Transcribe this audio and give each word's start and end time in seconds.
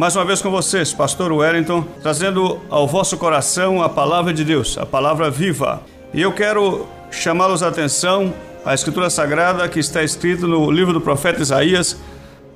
Mais 0.00 0.16
uma 0.16 0.24
vez 0.24 0.40
com 0.40 0.50
vocês, 0.50 0.94
Pastor 0.94 1.30
Wellington, 1.30 1.84
trazendo 2.00 2.58
ao 2.70 2.88
vosso 2.88 3.18
coração 3.18 3.82
a 3.82 3.88
palavra 3.90 4.32
de 4.32 4.42
Deus, 4.42 4.78
a 4.78 4.86
palavra 4.86 5.30
viva. 5.30 5.82
E 6.14 6.22
eu 6.22 6.32
quero 6.32 6.86
chamá-los 7.10 7.62
a 7.62 7.68
atenção 7.68 8.32
à 8.64 8.72
Escritura 8.72 9.10
Sagrada 9.10 9.68
que 9.68 9.78
está 9.78 10.02
escrito 10.02 10.48
no 10.48 10.70
livro 10.70 10.94
do 10.94 11.02
profeta 11.02 11.42
Isaías, 11.42 11.98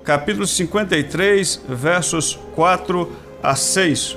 capítulo 0.03 0.47
53, 0.47 1.61
versos 1.69 2.39
4 2.55 3.13
a 3.43 3.55
6. 3.55 4.17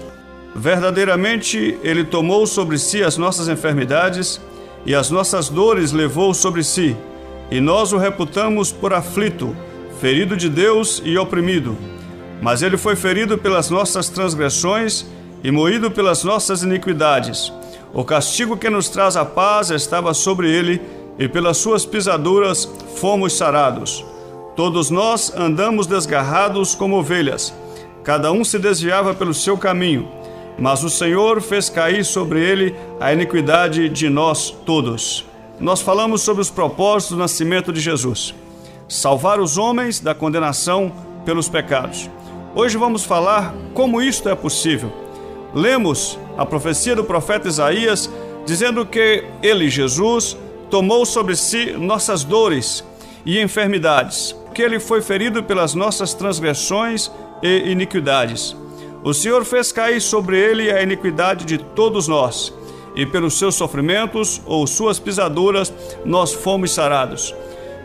Verdadeiramente 0.55 1.77
ele 1.83 2.05
tomou 2.05 2.47
sobre 2.47 2.77
si 2.77 3.03
as 3.03 3.17
nossas 3.17 3.49
enfermidades 3.49 4.39
e 4.85 4.95
as 4.95 5.11
nossas 5.11 5.49
dores 5.49 5.91
levou 5.91 6.33
sobre 6.33 6.63
si, 6.63 6.95
e 7.51 7.59
nós 7.59 7.91
o 7.91 7.97
reputamos 7.97 8.71
por 8.71 8.93
aflito, 8.93 9.53
ferido 9.99 10.37
de 10.37 10.47
Deus 10.47 11.01
e 11.03 11.17
oprimido. 11.17 11.96
Mas 12.41 12.61
ele 12.61 12.77
foi 12.77 12.95
ferido 12.95 13.37
pelas 13.37 13.69
nossas 13.69 14.09
transgressões 14.09 15.05
e 15.43 15.51
moído 15.51 15.89
pelas 15.89 16.23
nossas 16.23 16.63
iniquidades. 16.63 17.51
O 17.93 18.03
castigo 18.03 18.57
que 18.57 18.69
nos 18.69 18.89
traz 18.89 19.15
a 19.15 19.25
paz 19.25 19.69
estava 19.71 20.13
sobre 20.13 20.51
ele, 20.51 20.81
e 21.19 21.27
pelas 21.27 21.57
suas 21.57 21.85
pisaduras 21.85 22.69
fomos 22.95 23.33
sarados. 23.33 24.05
Todos 24.55 24.89
nós 24.89 25.33
andamos 25.35 25.87
desgarrados 25.87 26.75
como 26.75 26.97
ovelhas, 26.97 27.53
cada 28.03 28.31
um 28.31 28.43
se 28.43 28.57
desviava 28.57 29.13
pelo 29.13 29.33
seu 29.33 29.57
caminho, 29.57 30.07
mas 30.57 30.83
o 30.83 30.89
Senhor 30.89 31.41
fez 31.41 31.69
cair 31.69 32.05
sobre 32.05 32.39
ele 32.39 32.75
a 32.99 33.11
iniquidade 33.13 33.89
de 33.89 34.09
nós 34.09 34.49
todos. 34.65 35.25
Nós 35.59 35.81
falamos 35.81 36.21
sobre 36.21 36.41
os 36.41 36.49
propósitos 36.49 37.15
do 37.15 37.19
nascimento 37.19 37.73
de 37.73 37.79
Jesus: 37.79 38.33
salvar 38.87 39.39
os 39.39 39.57
homens 39.57 39.99
da 39.99 40.15
condenação 40.15 40.91
pelos 41.25 41.49
pecados. 41.49 42.09
Hoje 42.59 42.75
vamos 42.75 43.03
falar 43.03 43.53
como 43.71 44.01
isto 44.01 44.27
é 44.27 44.33
possível. 44.33 44.91
Lemos 45.53 46.17
a 46.35 46.43
profecia 46.43 46.95
do 46.95 47.03
profeta 47.03 47.47
Isaías 47.47 48.09
dizendo 48.47 48.83
que 48.83 49.23
ele, 49.43 49.69
Jesus, 49.69 50.35
tomou 50.67 51.05
sobre 51.05 51.35
si 51.35 51.73
nossas 51.73 52.23
dores 52.23 52.83
e 53.23 53.39
enfermidades, 53.39 54.35
que 54.55 54.63
ele 54.63 54.79
foi 54.79 55.03
ferido 55.03 55.43
pelas 55.43 55.75
nossas 55.75 56.15
transgressões 56.15 57.11
e 57.43 57.69
iniquidades. 57.69 58.57
O 59.03 59.13
Senhor 59.13 59.45
fez 59.45 59.71
cair 59.71 60.01
sobre 60.01 60.39
ele 60.39 60.71
a 60.71 60.81
iniquidade 60.81 61.45
de 61.45 61.59
todos 61.59 62.07
nós, 62.07 62.51
e 62.95 63.05
pelos 63.05 63.37
seus 63.37 63.53
sofrimentos 63.53 64.41
ou 64.47 64.65
suas 64.65 64.97
pisaduras 64.97 65.71
nós 66.03 66.33
fomos 66.33 66.73
sarados. 66.73 67.35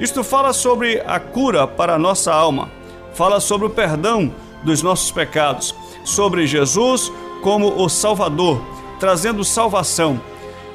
Isto 0.00 0.24
fala 0.24 0.54
sobre 0.54 0.98
a 1.06 1.20
cura 1.20 1.66
para 1.66 1.96
a 1.96 1.98
nossa 1.98 2.32
alma, 2.32 2.70
fala 3.12 3.38
sobre 3.38 3.66
o 3.66 3.70
perdão 3.70 4.32
dos 4.62 4.82
nossos 4.82 5.10
pecados, 5.10 5.74
sobre 6.04 6.46
Jesus 6.46 7.12
como 7.42 7.82
o 7.82 7.88
Salvador, 7.88 8.62
trazendo 8.98 9.44
salvação. 9.44 10.20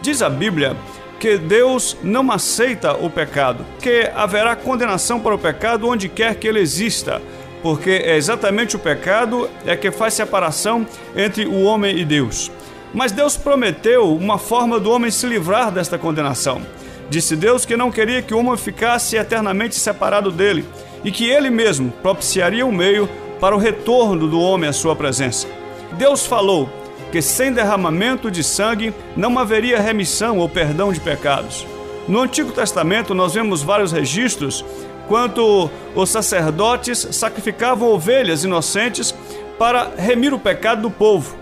Diz 0.02 0.22
a 0.22 0.30
Bíblia 0.30 0.76
que 1.20 1.38
Deus 1.38 1.98
não 2.04 2.32
aceita 2.32 2.94
o 2.94 3.10
pecado, 3.10 3.66
que 3.82 4.12
haverá 4.16 4.56
condenação 4.56 5.20
para 5.20 5.34
o 5.34 5.40
pecado 5.40 5.88
onde 5.88 6.08
quer 6.08 6.36
que 6.36 6.48
ele 6.48 6.60
exista, 6.60 7.22
porque 7.64 7.90
é 7.90 8.16
exatamente 8.16 8.76
o 8.76 8.80
pecado 8.80 9.50
é 9.66 9.76
que 9.76 9.92
faz 9.92 10.14
separação 10.14 10.86
entre 11.16 11.46
o 11.46 11.64
homem 11.64 11.98
e 11.98 12.06
Deus. 12.06 12.52
Mas 12.94 13.12
Deus 13.12 13.36
prometeu 13.36 14.16
uma 14.16 14.38
forma 14.38 14.80
do 14.80 14.92
homem 14.92 15.12
se 15.12 15.26
livrar 15.26 15.72
desta 15.72 15.98
condenação. 15.98 16.62
Disse 17.10 17.36
Deus 17.36 17.66
que 17.66 17.78
não 17.78 17.92
queria 17.92 18.22
que 18.22 18.34
o 18.34 18.40
homem 18.40 18.58
ficasse 18.58 19.16
eternamente 19.16 19.76
separado 19.76 20.32
dele 20.32 20.66
e 21.04 21.12
que 21.12 21.30
ele 21.30 21.50
mesmo 21.50 21.92
propiciaria 22.02 22.66
um 22.66 22.72
meio 22.72 23.10
para 23.40 23.56
o 23.56 23.60
retorno 23.60 24.28
do 24.28 24.40
homem 24.40 24.70
à 24.70 24.74
sua 24.74 24.96
presença. 24.96 25.48
Deus 25.94 26.26
falou 26.26 26.70
que 27.12 27.22
sem 27.22 27.52
derramamento 27.52 28.30
de 28.30 28.44
sangue 28.44 28.94
não 29.16 29.38
haveria 29.40 29.80
remissão 29.80 30.40
ou 30.40 30.50
perdão 30.50 30.92
de 30.92 31.00
pecados. 31.00 31.66
No 32.08 32.22
Antigo 32.22 32.52
Testamento 32.52 33.14
nós 33.14 33.34
vemos 33.34 33.62
vários 33.62 33.92
registros 33.92 34.64
quanto 35.08 35.70
os 35.96 36.10
sacerdotes 36.10 37.08
sacrificavam 37.12 37.90
ovelhas 37.90 38.44
inocentes 38.44 39.14
para 39.58 39.92
remir 39.98 40.34
o 40.34 40.40
pecado 40.40 40.82
do 40.82 40.92
povo. 40.92 41.36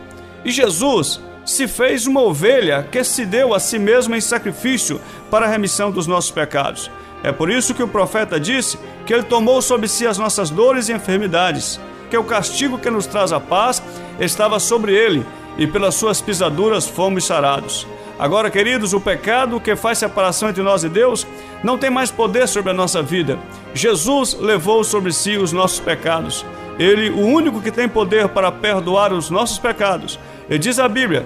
E 0.43 0.51
Jesus 0.51 1.19
se 1.45 1.67
fez 1.67 2.07
uma 2.07 2.21
ovelha 2.21 2.87
que 2.91 3.03
se 3.03 3.25
deu 3.25 3.53
a 3.53 3.59
si 3.59 3.77
mesmo 3.77 4.15
em 4.15 4.21
sacrifício 4.21 4.99
para 5.29 5.45
a 5.45 5.49
remissão 5.49 5.91
dos 5.91 6.07
nossos 6.07 6.31
pecados. 6.31 6.89
É 7.25 7.31
por 7.31 7.49
isso 7.49 7.73
que 7.73 7.81
o 7.81 7.87
profeta 7.87 8.39
disse 8.39 8.77
que 9.03 9.11
ele 9.11 9.23
tomou 9.23 9.59
sobre 9.59 9.87
si 9.87 10.05
as 10.05 10.19
nossas 10.19 10.51
dores 10.51 10.89
e 10.89 10.93
enfermidades, 10.93 11.79
que 12.07 12.15
o 12.15 12.23
castigo 12.23 12.77
que 12.77 12.87
nos 12.87 13.07
traz 13.07 13.33
a 13.33 13.39
paz 13.39 13.81
estava 14.19 14.59
sobre 14.59 14.93
ele, 14.93 15.25
e 15.57 15.65
pelas 15.65 15.95
suas 15.95 16.21
pisaduras 16.21 16.87
fomos 16.87 17.25
sarados. 17.25 17.87
Agora, 18.19 18.51
queridos, 18.51 18.93
o 18.93 19.01
pecado 19.01 19.59
que 19.59 19.75
faz 19.75 19.97
separação 19.97 20.49
entre 20.49 20.61
nós 20.61 20.83
e 20.83 20.89
Deus 20.89 21.25
não 21.63 21.79
tem 21.79 21.89
mais 21.89 22.11
poder 22.11 22.47
sobre 22.47 22.69
a 22.69 22.75
nossa 22.75 23.01
vida. 23.01 23.39
Jesus 23.73 24.35
levou 24.39 24.83
sobre 24.83 25.11
si 25.11 25.35
os 25.35 25.51
nossos 25.51 25.79
pecados. 25.79 26.45
Ele, 26.77 27.09
o 27.09 27.25
único 27.25 27.59
que 27.59 27.71
tem 27.71 27.89
poder 27.89 28.27
para 28.27 28.51
perdoar 28.51 29.11
os 29.11 29.31
nossos 29.31 29.57
pecados. 29.57 30.19
E 30.47 30.59
diz 30.59 30.77
a 30.77 30.87
Bíblia: 30.87 31.25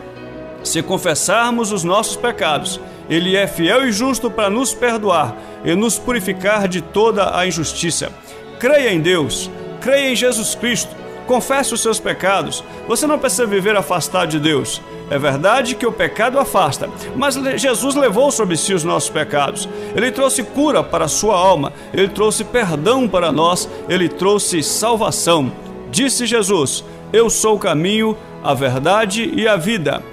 se 0.63 0.81
confessarmos 0.81 1.73
os 1.73 1.83
nossos 1.83 2.15
pecados, 2.15 2.79
ele 3.09 3.35
é 3.35 3.47
fiel 3.47 3.87
e 3.87 3.91
justo 3.91 4.29
para 4.29 4.49
nos 4.49 4.73
perdoar 4.73 5.35
e 5.65 5.75
nos 5.75 5.97
purificar 5.97 6.67
de 6.67 6.81
toda 6.81 7.37
a 7.37 7.47
injustiça. 7.47 8.11
Creia 8.59 8.93
em 8.93 8.99
Deus, 8.99 9.49
creia 9.81 10.11
em 10.11 10.15
Jesus 10.15 10.53
Cristo, 10.53 10.95
confesse 11.25 11.73
os 11.73 11.81
seus 11.81 11.99
pecados. 11.99 12.63
Você 12.87 13.07
não 13.07 13.17
precisa 13.17 13.45
viver 13.45 13.75
afastado 13.75 14.29
de 14.29 14.39
Deus. 14.39 14.81
É 15.09 15.17
verdade 15.17 15.73
que 15.73 15.87
o 15.87 15.91
pecado 15.91 16.37
afasta, 16.39 16.87
mas 17.15 17.33
Jesus 17.59 17.95
levou 17.95 18.31
sobre 18.31 18.55
si 18.55 18.73
os 18.75 18.83
nossos 18.83 19.09
pecados. 19.09 19.67
Ele 19.95 20.11
trouxe 20.11 20.43
cura 20.43 20.83
para 20.83 21.05
a 21.05 21.07
sua 21.07 21.35
alma, 21.35 21.73
ele 21.91 22.09
trouxe 22.09 22.43
perdão 22.43 23.07
para 23.07 23.31
nós, 23.31 23.67
ele 23.87 24.07
trouxe 24.07 24.61
salvação. 24.61 25.51
Disse 25.89 26.27
Jesus: 26.27 26.83
Eu 27.11 27.27
sou 27.27 27.55
o 27.55 27.59
caminho, 27.59 28.15
a 28.43 28.53
verdade 28.53 29.31
e 29.35 29.47
a 29.47 29.55
vida. 29.55 30.03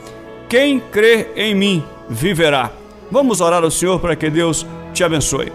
Quem 0.48 0.80
crê 0.80 1.28
em 1.36 1.54
mim 1.54 1.84
viverá. 2.08 2.70
Vamos 3.10 3.40
orar 3.40 3.62
ao 3.62 3.70
Senhor 3.70 4.00
para 4.00 4.16
que 4.16 4.28
Deus 4.28 4.66
te 4.92 5.04
abençoe. 5.04 5.52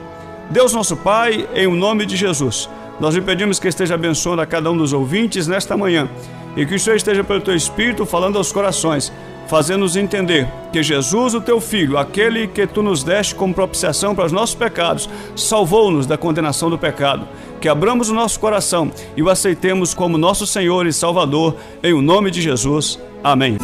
Deus 0.49 0.73
nosso 0.73 0.97
Pai, 0.97 1.47
em 1.55 1.67
o 1.67 1.75
nome 1.75 2.05
de 2.05 2.15
Jesus, 2.15 2.69
nós 2.99 3.15
lhe 3.15 3.21
pedimos 3.21 3.59
que 3.59 3.67
esteja 3.67 3.95
abençoando 3.95 4.41
a 4.41 4.45
cada 4.45 4.69
um 4.69 4.77
dos 4.77 4.93
ouvintes 4.93 5.47
nesta 5.47 5.77
manhã 5.77 6.09
e 6.55 6.65
que 6.65 6.75
o 6.75 6.79
Senhor 6.79 6.95
esteja 6.95 7.23
pelo 7.23 7.41
teu 7.41 7.55
Espírito 7.55 8.05
falando 8.05 8.37
aos 8.37 8.51
corações, 8.51 9.11
fazendo-nos 9.47 9.95
entender 9.95 10.47
que 10.71 10.83
Jesus, 10.83 11.33
o 11.33 11.41
teu 11.41 11.59
Filho, 11.59 11.97
aquele 11.97 12.47
que 12.47 12.67
tu 12.67 12.83
nos 12.83 13.03
deste 13.03 13.35
como 13.35 13.53
propiciação 13.53 14.13
para 14.13 14.25
os 14.25 14.31
nossos 14.31 14.55
pecados, 14.55 15.09
salvou-nos 15.35 16.05
da 16.05 16.17
condenação 16.17 16.69
do 16.69 16.77
pecado. 16.77 17.27
Que 17.59 17.69
abramos 17.69 18.09
o 18.09 18.13
nosso 18.13 18.39
coração 18.39 18.91
e 19.15 19.21
o 19.21 19.29
aceitemos 19.29 19.93
como 19.93 20.17
nosso 20.17 20.47
Senhor 20.47 20.85
e 20.87 20.93
Salvador, 20.93 21.55
em 21.83 21.93
o 21.93 22.01
nome 22.01 22.31
de 22.31 22.41
Jesus. 22.41 22.99
Amém. 23.23 23.57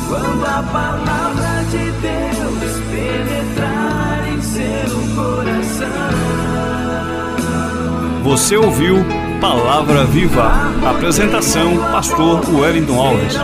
Você 8.27 8.57
ouviu 8.57 8.97
Palavra 9.39 10.03
Viva. 10.03 10.51
Apresentação: 10.85 11.77
Pastor 11.77 12.41
Wellington 12.53 12.99
Alves. 12.99 13.37